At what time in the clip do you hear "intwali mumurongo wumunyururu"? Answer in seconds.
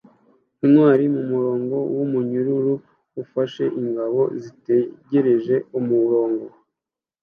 0.65-2.73